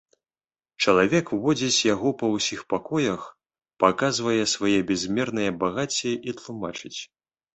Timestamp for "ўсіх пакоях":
2.35-3.21